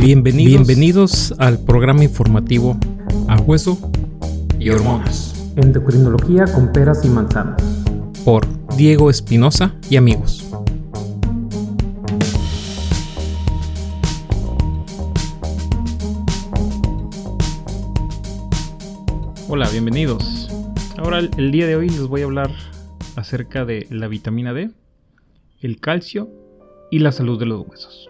[0.00, 2.78] Bienvenidos, Bienvenidos al programa informativo
[3.26, 3.90] A Hueso
[4.60, 5.52] y Hormonas.
[5.56, 7.60] Endocrinología con peras y manzanas.
[8.24, 10.48] Por Diego Espinosa y amigos.
[19.48, 20.48] Hola, bienvenidos.
[20.96, 22.52] Ahora el día de hoy les voy a hablar
[23.16, 24.70] acerca de la vitamina D,
[25.60, 26.30] el calcio
[26.92, 28.08] y la salud de los huesos.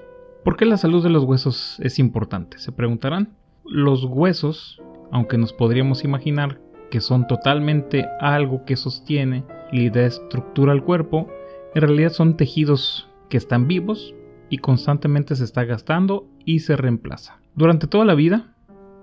[0.48, 2.56] ¿Por qué la salud de los huesos es importante?
[2.56, 3.34] Se preguntarán.
[3.66, 4.80] Los huesos,
[5.12, 6.58] aunque nos podríamos imaginar
[6.90, 11.28] que son totalmente algo que sostiene y da estructura al cuerpo,
[11.74, 14.14] en realidad son tejidos que están vivos
[14.48, 17.42] y constantemente se está gastando y se reemplaza.
[17.54, 18.54] Durante toda la vida,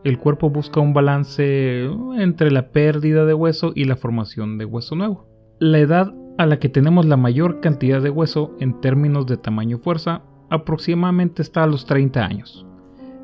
[0.03, 1.83] el cuerpo busca un balance
[2.17, 5.27] entre la pérdida de hueso y la formación de hueso nuevo.
[5.59, 9.77] La edad a la que tenemos la mayor cantidad de hueso en términos de tamaño
[9.77, 12.65] y fuerza aproximadamente está a los 30 años.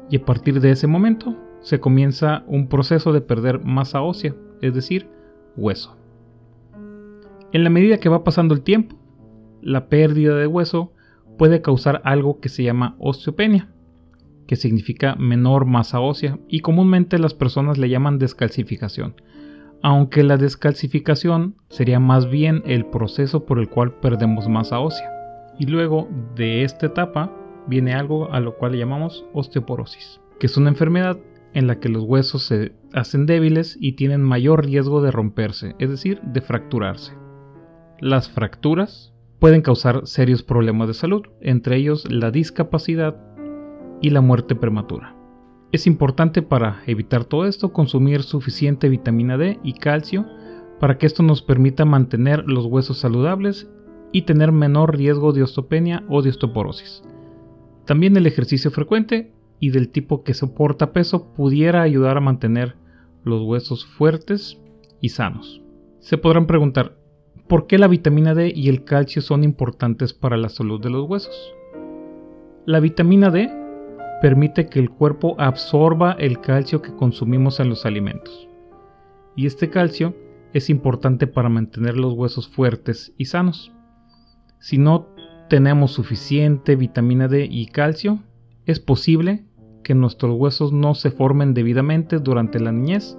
[0.09, 4.73] Y a partir de ese momento se comienza un proceso de perder masa ósea, es
[4.73, 5.07] decir,
[5.55, 5.97] hueso.
[7.53, 8.95] En la medida que va pasando el tiempo,
[9.61, 10.93] la pérdida de hueso
[11.37, 13.69] puede causar algo que se llama osteopenia,
[14.47, 19.15] que significa menor masa ósea y comúnmente las personas le llaman descalcificación,
[19.81, 25.10] aunque la descalcificación sería más bien el proceso por el cual perdemos masa ósea.
[25.61, 27.31] Y luego de esta etapa
[27.67, 31.19] viene algo a lo cual le llamamos osteoporosis, que es una enfermedad
[31.53, 35.91] en la que los huesos se hacen débiles y tienen mayor riesgo de romperse, es
[35.91, 37.13] decir, de fracturarse.
[37.99, 43.15] Las fracturas pueden causar serios problemas de salud, entre ellos la discapacidad
[44.01, 45.15] y la muerte prematura.
[45.71, 50.25] Es importante para evitar todo esto consumir suficiente vitamina D y calcio
[50.79, 53.69] para que esto nos permita mantener los huesos saludables
[54.11, 57.03] y tener menor riesgo de osteopenia o de osteoporosis.
[57.85, 62.75] También el ejercicio frecuente y del tipo que soporta peso pudiera ayudar a mantener
[63.23, 64.59] los huesos fuertes
[64.99, 65.61] y sanos.
[65.99, 66.97] Se podrán preguntar,
[67.47, 71.07] ¿por qué la vitamina D y el calcio son importantes para la salud de los
[71.07, 71.53] huesos?
[72.65, 73.51] La vitamina D
[74.21, 78.47] permite que el cuerpo absorba el calcio que consumimos en los alimentos.
[79.35, 80.15] Y este calcio
[80.53, 83.71] es importante para mantener los huesos fuertes y sanos.
[84.61, 85.07] Si no
[85.49, 88.19] tenemos suficiente vitamina D y calcio,
[88.67, 89.43] es posible
[89.83, 93.17] que nuestros huesos no se formen debidamente durante la niñez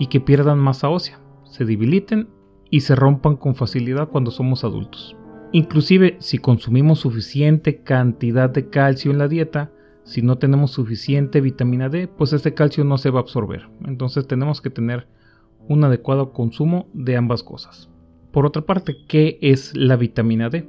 [0.00, 2.28] y que pierdan masa ósea, se debiliten
[2.68, 5.16] y se rompan con facilidad cuando somos adultos.
[5.52, 9.70] Inclusive si consumimos suficiente cantidad de calcio en la dieta,
[10.02, 13.68] si no tenemos suficiente vitamina D, pues este calcio no se va a absorber.
[13.84, 15.06] Entonces tenemos que tener
[15.68, 17.88] un adecuado consumo de ambas cosas.
[18.36, 20.68] Por otra parte, ¿qué es la vitamina D?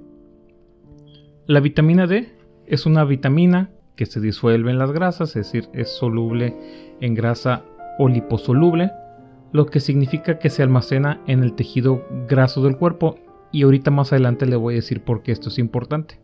[1.47, 2.29] La vitamina D
[2.65, 6.55] es una vitamina que se disuelve en las grasas, es decir, es soluble
[7.01, 7.65] en grasa
[7.99, 8.93] o liposoluble,
[9.51, 13.19] lo que significa que se almacena en el tejido graso del cuerpo
[13.51, 16.21] y ahorita más adelante le voy a decir por qué esto es importante.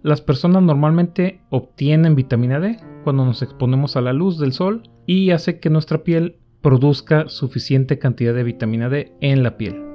[0.00, 5.32] Las personas normalmente obtienen vitamina D cuando nos exponemos a la luz del sol y
[5.32, 9.91] hace que nuestra piel produzca suficiente cantidad de vitamina D en la piel.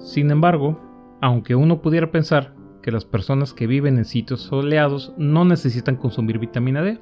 [0.00, 0.80] Sin embargo,
[1.20, 6.38] aunque uno pudiera pensar que las personas que viven en sitios soleados no necesitan consumir
[6.38, 6.98] vitamina D,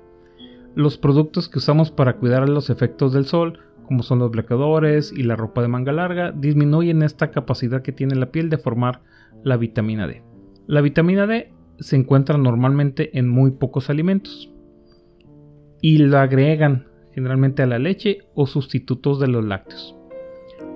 [0.75, 5.23] los productos que usamos para cuidar los efectos del sol, como son los bloqueadores y
[5.23, 9.03] la ropa de manga larga, disminuyen esta capacidad que tiene la piel de formar
[9.45, 10.23] la vitamina D.
[10.67, 14.53] La vitamina D se encuentra normalmente en muy pocos alimentos
[15.81, 19.98] y la agregan generalmente a la leche o sustitutos de los lácteos.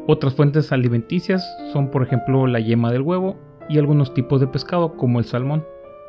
[0.08, 3.36] Otras fuentes alimenticias son por ejemplo la yema del huevo
[3.68, 5.64] y algunos tipos de pescado como el salmón.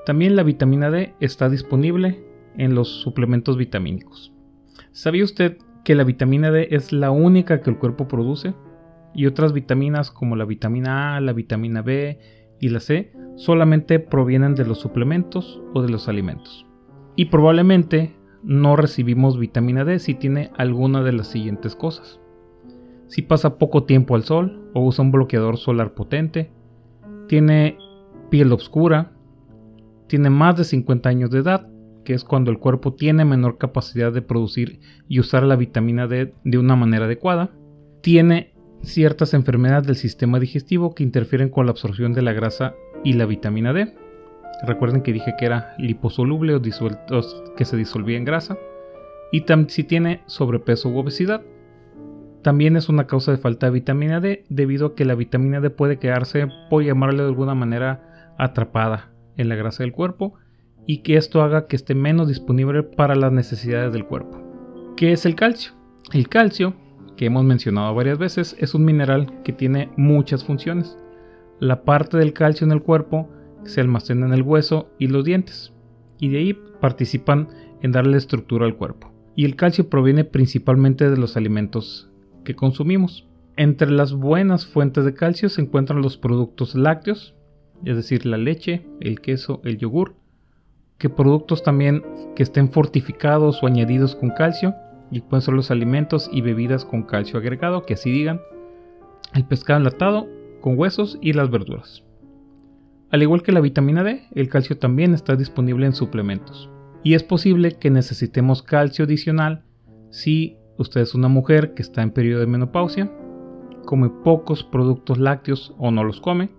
[0.08, 2.24] También la vitamina D está disponible
[2.58, 4.34] en los suplementos vitamínicos.
[4.94, 8.56] ¿Sabía usted que la vitamina D es la única que el cuerpo produce?
[9.14, 12.18] Y otras vitaminas como la vitamina A, la vitamina B
[12.60, 16.66] y la C solamente provienen de los suplementos o de los alimentos.
[17.16, 22.20] Y probablemente no recibimos vitamina D si tiene alguna de las siguientes cosas
[23.14, 26.50] si pasa poco tiempo al sol o usa un bloqueador solar potente,
[27.28, 27.78] tiene
[28.32, 29.12] piel oscura,
[30.08, 31.70] tiene más de 50 años de edad,
[32.06, 36.34] que es cuando el cuerpo tiene menor capacidad de producir y usar la vitamina D
[36.44, 37.52] de una manera adecuada,
[38.02, 42.74] tiene ciertas enfermedades del sistema digestivo que interfieren con la absorción de la grasa
[43.04, 43.94] y la vitamina D.
[44.66, 46.62] Recuerden que dije que era liposoluble o
[47.56, 48.58] que se disolvía en grasa.
[49.32, 51.44] Y si tiene sobrepeso u obesidad.
[52.44, 55.70] También es una causa de falta de vitamina D debido a que la vitamina D
[55.70, 60.34] puede quedarse, por llamarle de alguna manera, atrapada en la grasa del cuerpo
[60.86, 64.42] y que esto haga que esté menos disponible para las necesidades del cuerpo.
[64.98, 65.72] ¿Qué es el calcio?
[66.12, 66.76] El calcio,
[67.16, 70.98] que hemos mencionado varias veces, es un mineral que tiene muchas funciones.
[71.62, 73.30] La parte del calcio en el cuerpo
[73.64, 75.72] se almacena en el hueso y los dientes,
[76.20, 77.48] y de ahí participan
[77.82, 79.14] en darle estructura al cuerpo.
[79.34, 82.13] Y el calcio proviene principalmente de los alimentos
[82.44, 83.28] que consumimos.
[83.56, 87.36] Entre las buenas fuentes de calcio se encuentran los productos lácteos,
[87.86, 90.16] es decir, la leche, el queso, el yogur,
[90.98, 92.04] que productos también
[92.36, 94.74] que estén fortificados o añadidos con calcio,
[95.12, 98.42] y pueden ser los alimentos y bebidas con calcio agregado, que así digan,
[99.34, 100.28] el pescado enlatado
[100.62, 102.04] con huesos y las verduras.
[103.12, 106.70] Al igual que la vitamina D, el calcio también está disponible en suplementos.
[107.04, 109.64] Y es posible que necesitemos calcio adicional
[110.10, 113.12] si usted es una mujer que está en periodo de menopausia,
[113.86, 116.50] come pocos productos lácteos o no los come,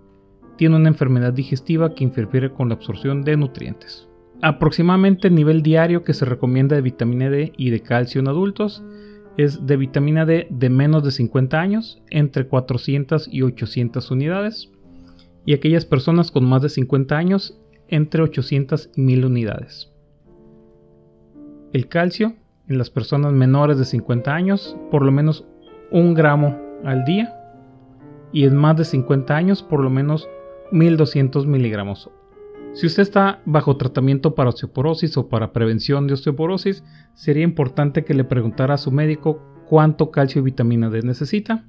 [0.57, 4.07] tiene una enfermedad digestiva que interfiere con la absorción de nutrientes.
[4.41, 8.83] Aproximadamente el nivel diario que se recomienda de vitamina D y de calcio en adultos
[9.37, 14.71] es de vitamina D de menos de 50 años, entre 400 y 800 unidades,
[15.45, 19.91] y aquellas personas con más de 50 años, entre 800 y 1000 unidades.
[21.73, 22.35] El calcio
[22.67, 25.45] en las personas menores de 50 años, por lo menos
[25.91, 27.35] un gramo al día,
[28.31, 30.27] y en más de 50 años, por lo menos
[30.71, 32.09] 1200 miligramos.
[32.73, 36.83] Si usted está bajo tratamiento para osteoporosis o para prevención de osteoporosis,
[37.13, 39.39] sería importante que le preguntara a su médico
[39.69, 41.63] cuánto calcio y vitamina D necesita.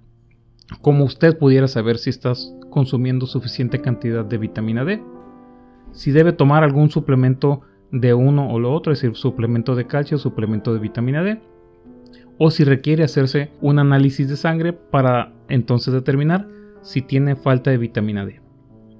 [0.83, 5.01] Como usted pudiera saber si estás consumiendo suficiente cantidad de vitamina D.
[5.93, 7.61] Si debe tomar algún suplemento
[7.91, 11.41] de uno o lo otro, es decir, suplemento de calcio, suplemento de vitamina D.
[12.39, 16.47] O si requiere hacerse un análisis de sangre para entonces determinar
[16.83, 18.41] si tiene falta de vitamina D.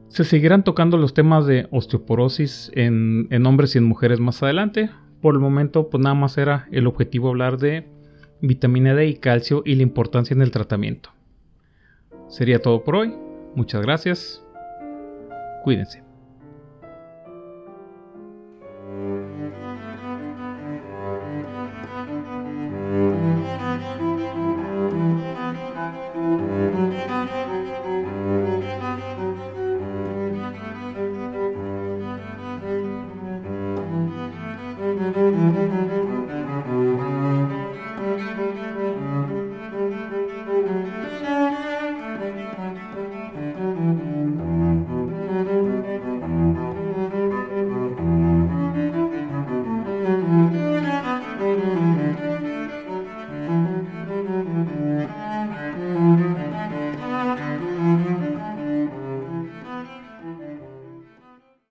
[0.09, 4.91] Se seguirán tocando los temas de osteoporosis en, hombres y en mujeres más adelante.
[5.21, 7.87] Por el momento, pues nada más era el objetivo hablar de
[8.41, 11.11] vitamina D y calcio y la importancia en el tratamiento.
[12.29, 13.15] Sería todo por hoy.
[13.55, 14.43] Muchas gracias.
[15.65, 16.06] Cuídense.